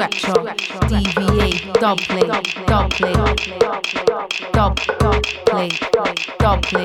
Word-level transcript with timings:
Scratcha, 0.00 0.32
DVA, 0.88 1.50
dub 1.78 1.98
play, 1.98 2.26
dub 2.66 2.88
play, 2.90 3.12
dub 4.50 4.74
play, 5.44 5.68
dub 6.38 6.80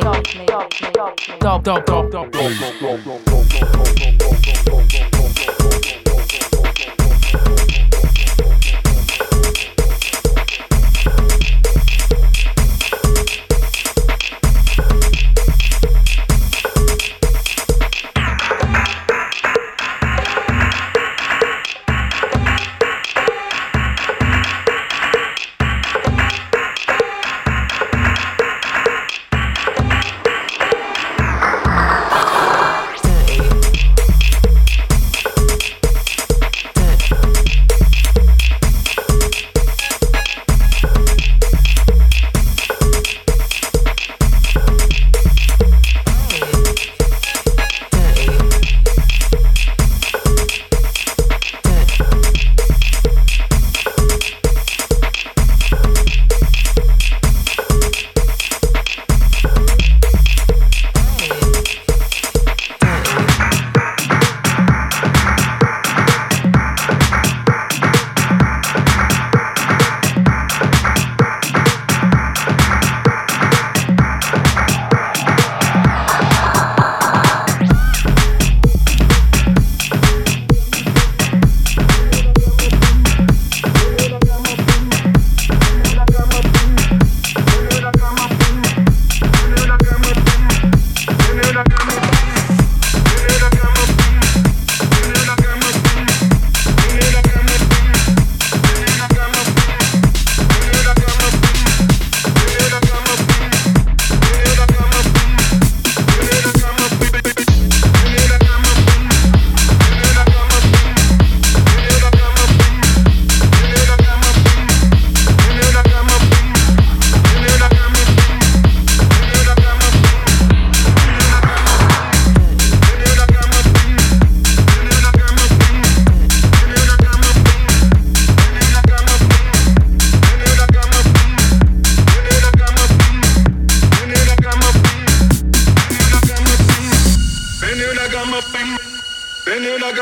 Been 139.45 139.61
you 139.61 139.77
like 139.77 139.99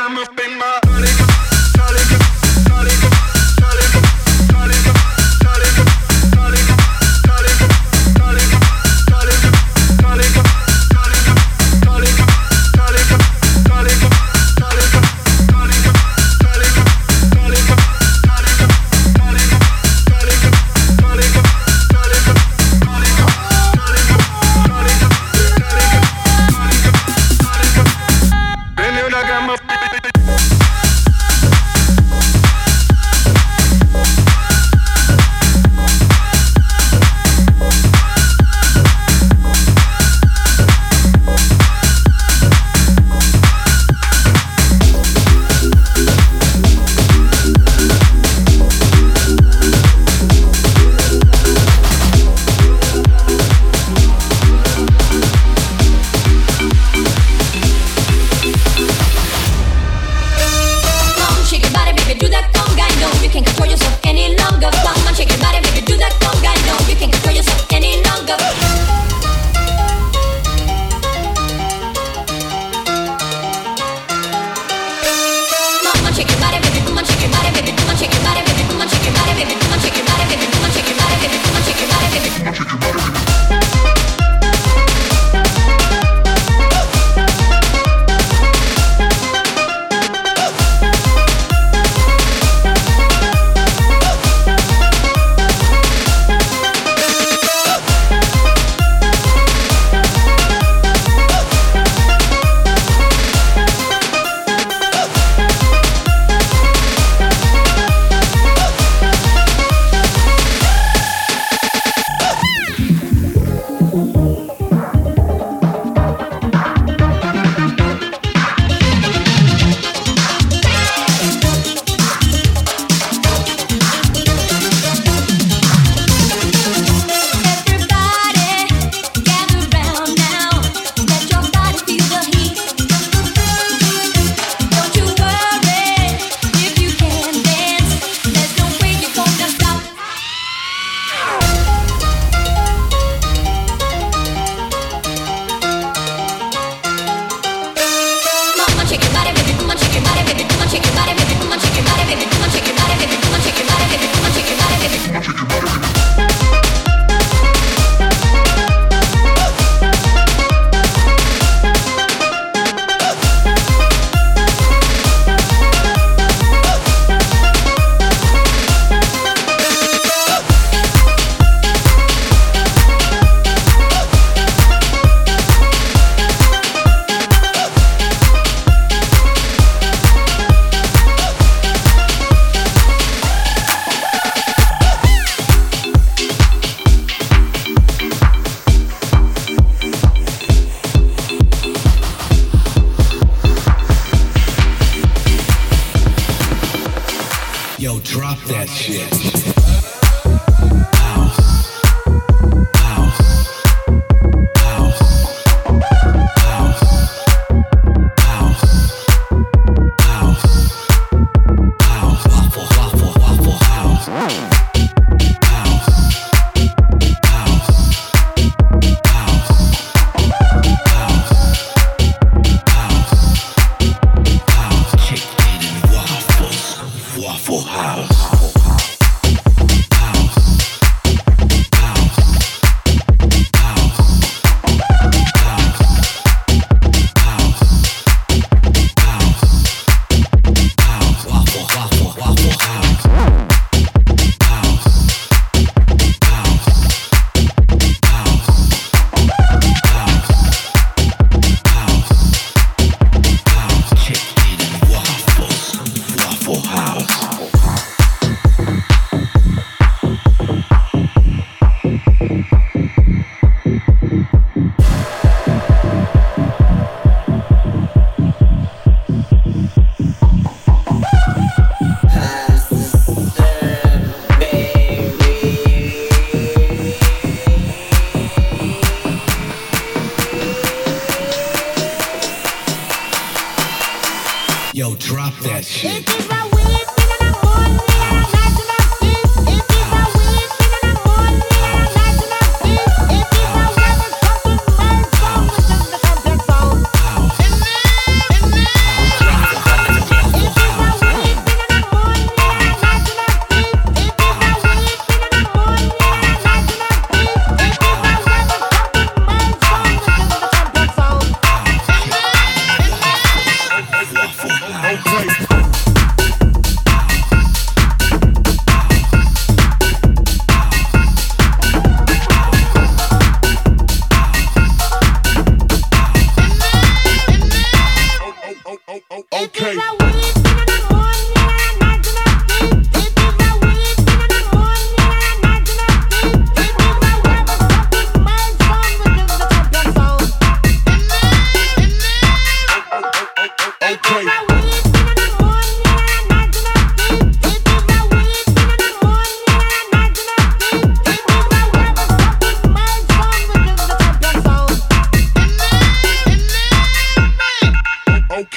I'm 0.00 0.18
a 0.18 0.24
spin, 0.24 0.58
my 0.58 0.85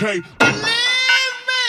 okay. 0.01 0.21
Believe 0.39 0.63
me, 1.49 1.65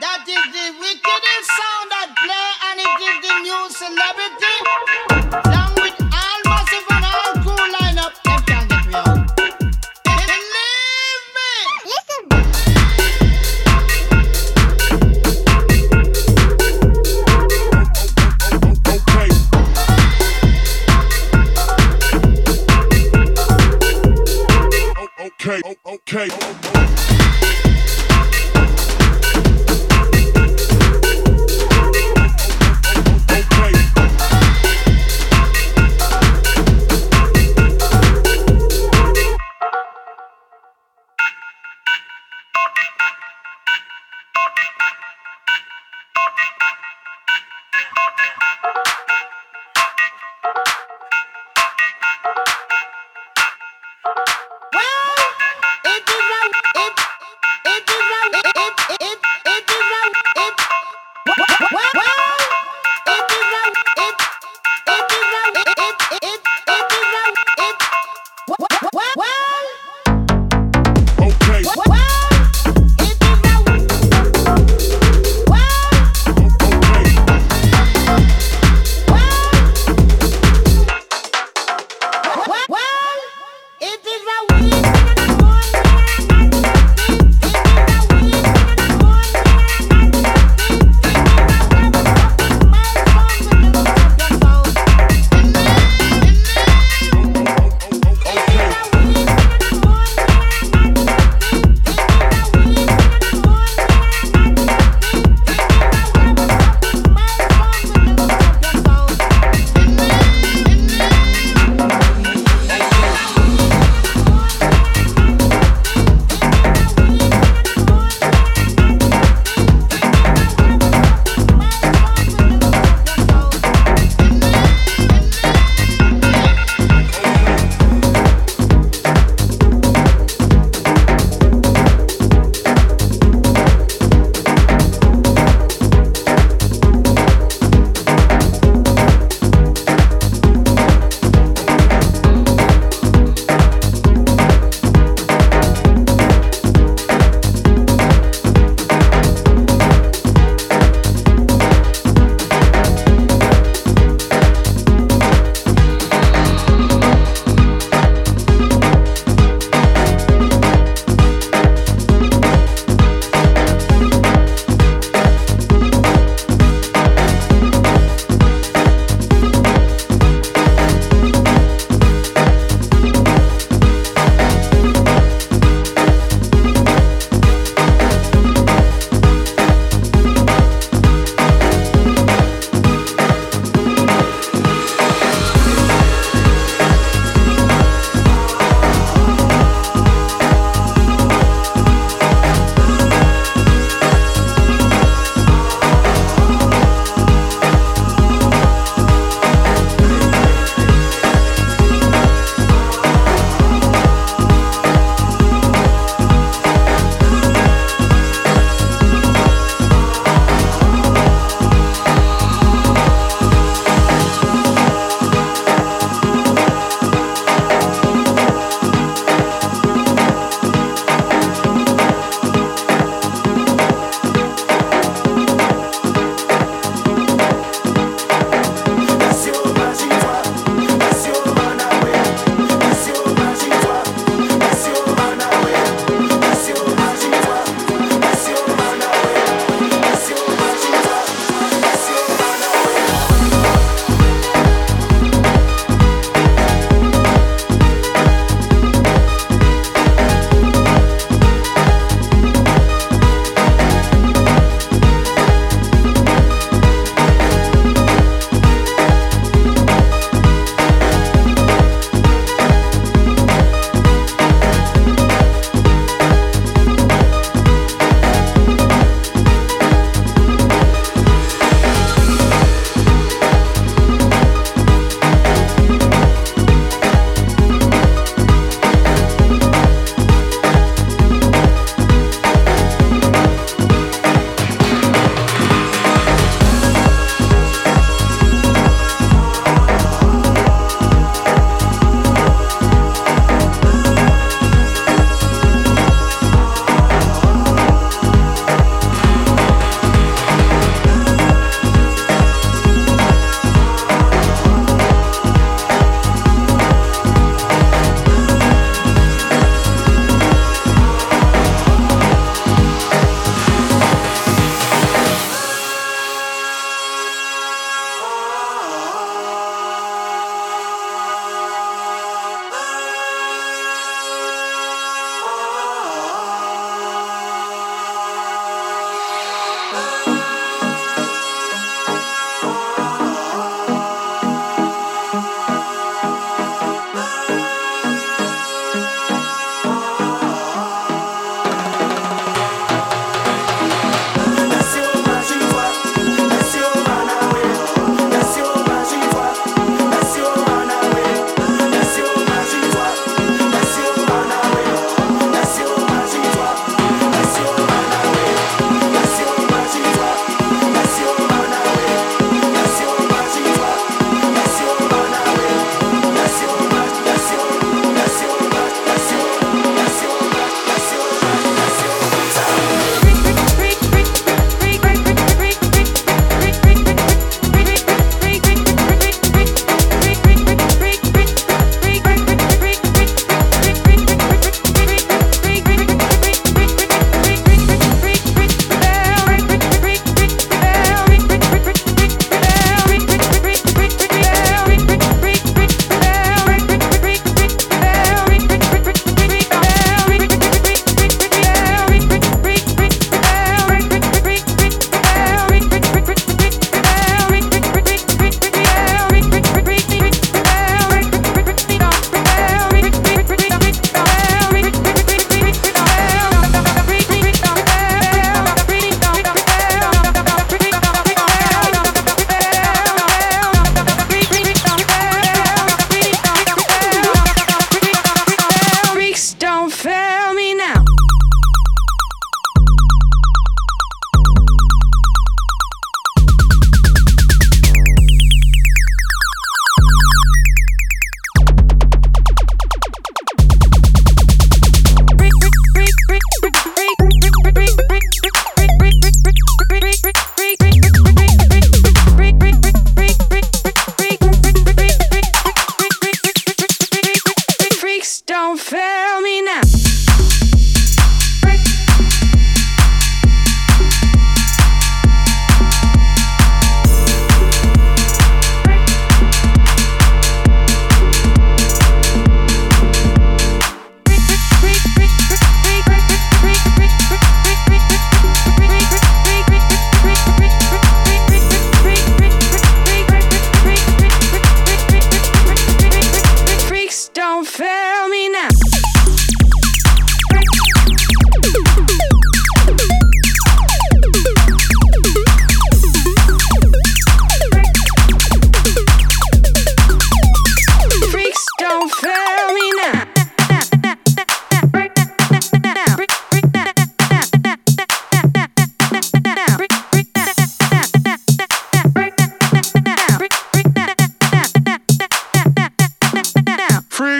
that 0.00 0.26
is 0.26 0.46
the 0.50 0.66
wickedest 0.80 1.46
sound 1.54 1.86
that 1.94 2.10
play 2.18 2.50
and 2.66 2.82
it 2.82 2.98
is 3.06 3.22
the 3.22 3.34
new 3.46 3.62
celebrity. 3.70 4.56
Along 5.46 5.74
with 5.78 5.94
all 6.10 7.34
cool 7.44 7.66
lineup, 7.78 8.14
them 8.24 8.40
can't 8.46 8.66
get 8.68 8.82
me. 8.86 8.98
Believe 10.02 11.26
me. 11.36 11.50
Listen. 11.86 12.22
Okay, 25.20 25.60
okay. 25.86 26.26
okay. 26.28 26.45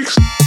Thanks. 0.07 0.46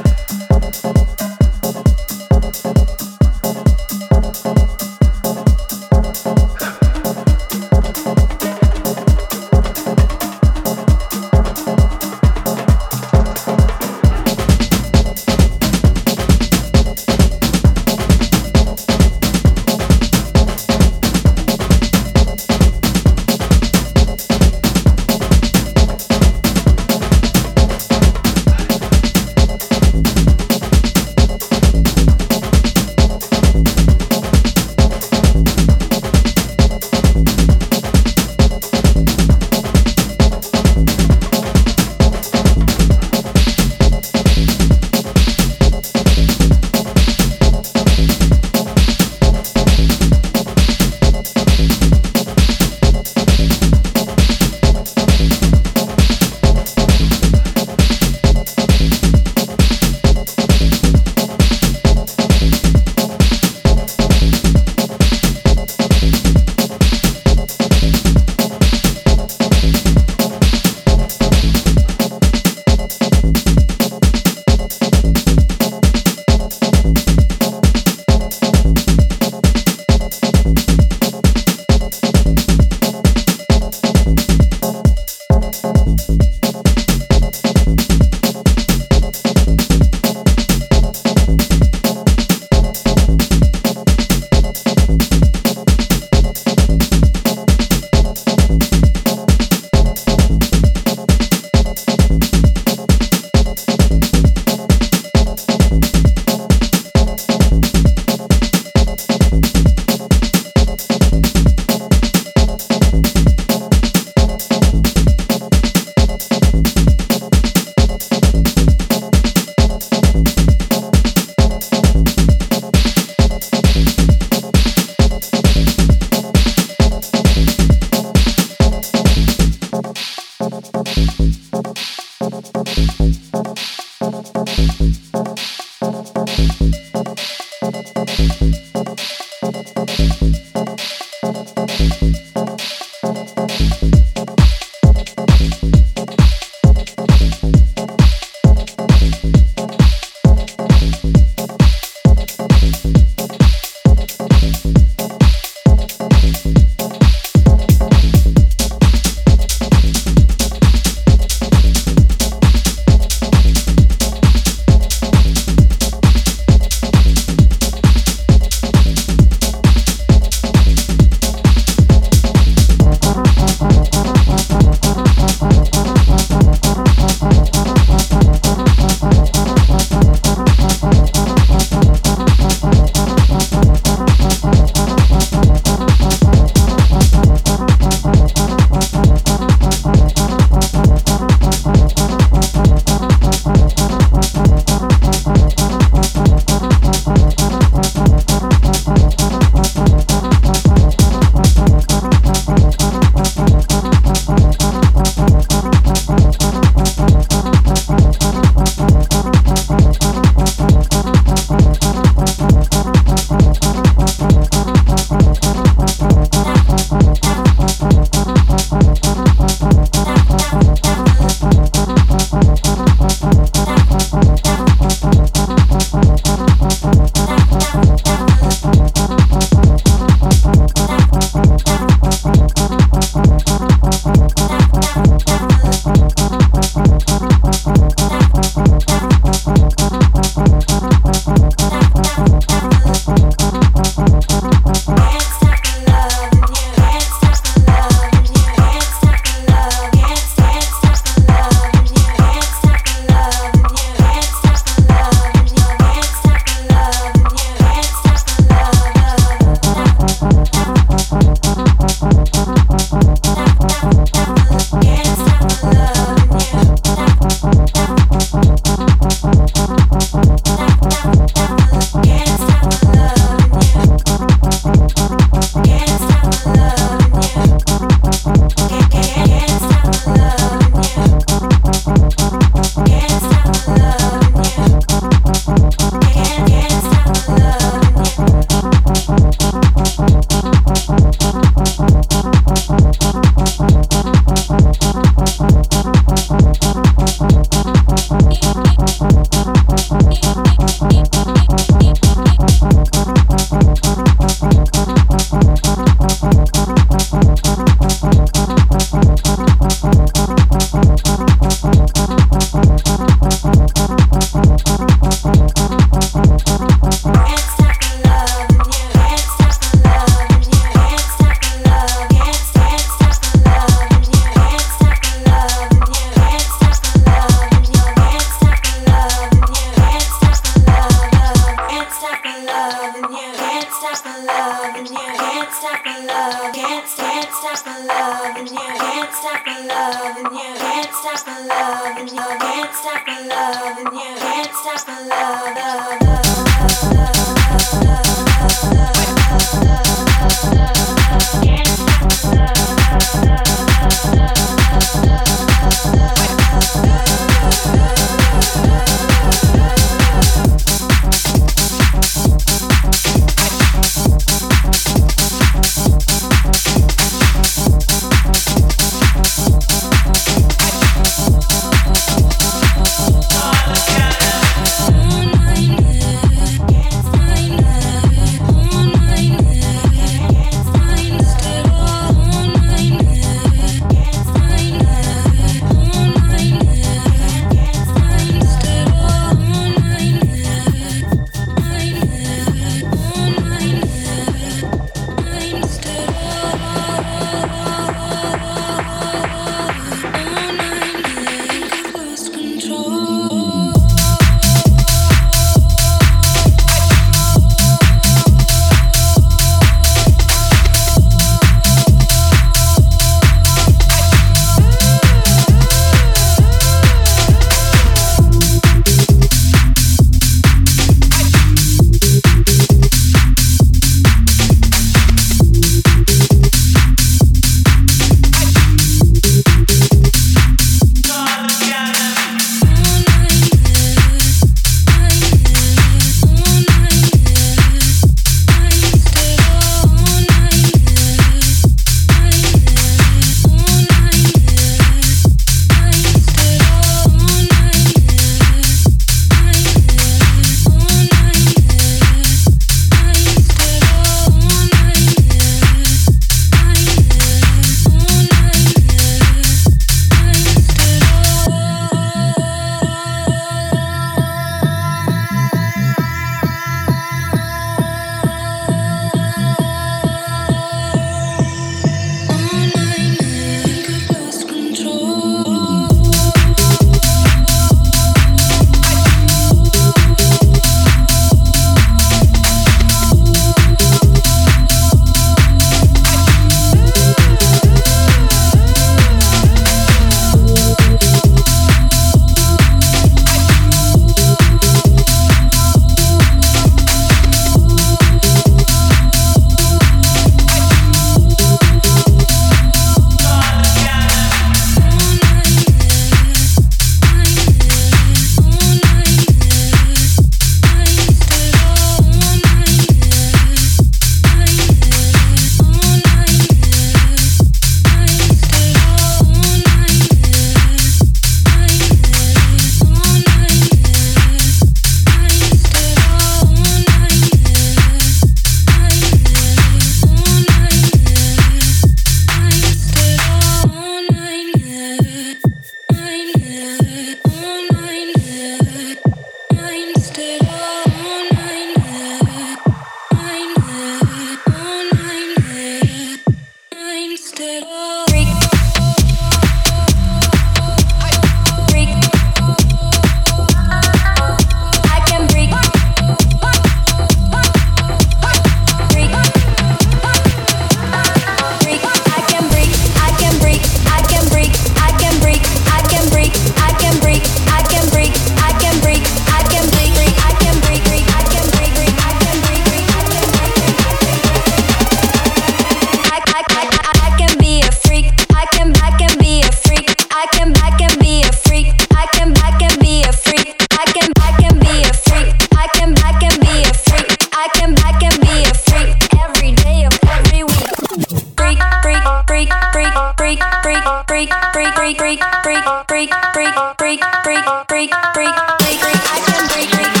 Freak, 594.97 595.23
freak, 595.41 595.63
freak, 595.87 595.87
freak, 595.87 596.11
freak, 596.33 596.53
freak, 596.77 596.99
freak, 597.23 597.43
freak, 597.69 597.91
freak. 598.13 598.35
break 598.61 598.79
break 598.79 598.99
I 599.11 599.21
can 599.25 599.47
break 599.47 599.71
break 599.71 600.00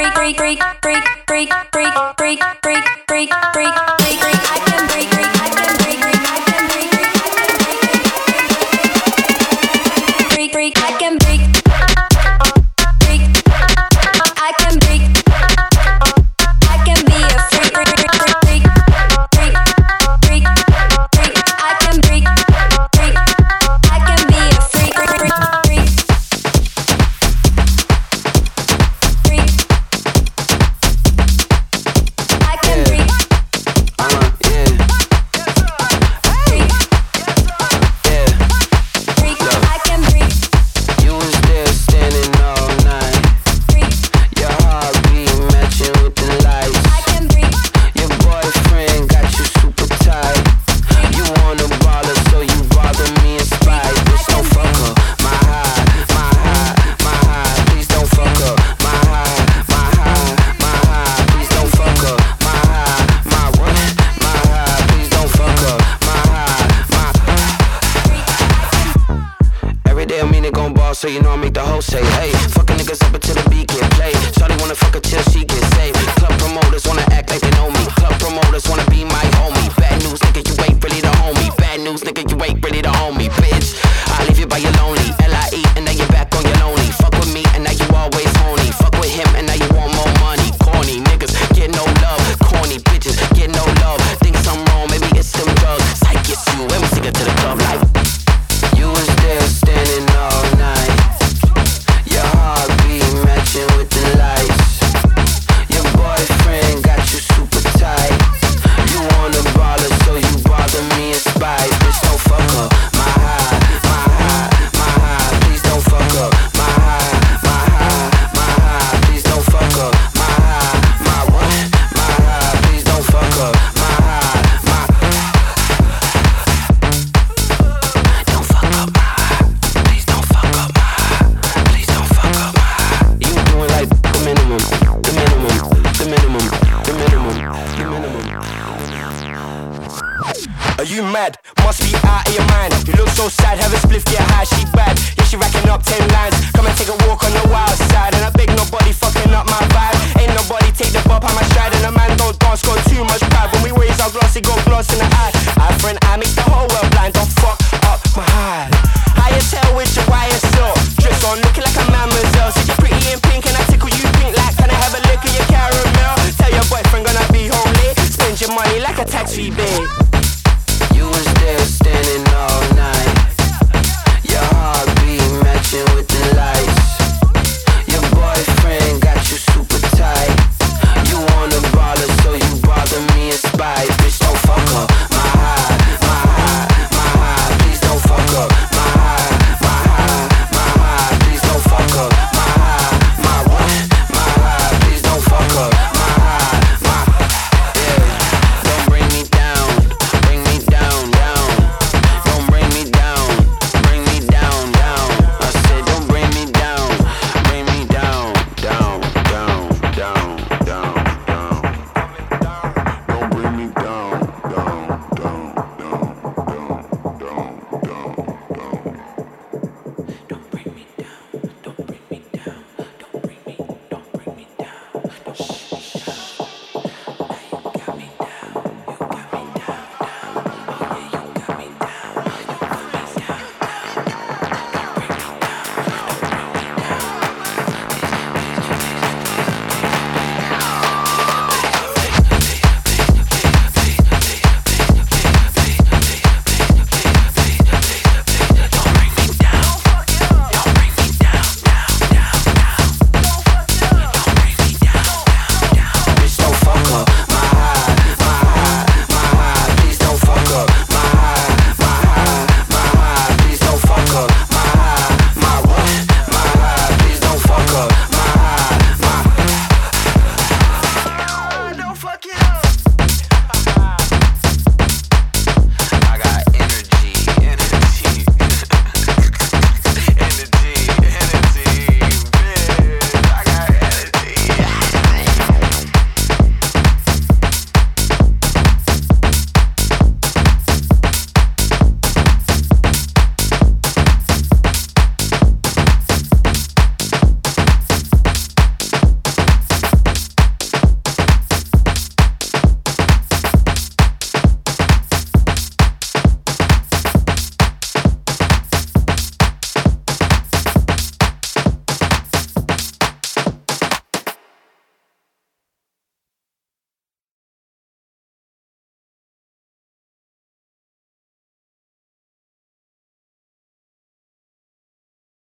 freak 0.00 0.14
freak 0.14 0.38
freak 0.38 0.62
freak 0.82 1.04
freak 1.26 1.50
freak 1.72 1.94
freak 2.16 2.40
freak 2.62 2.84
freak 3.06 3.30
freak 3.52 3.99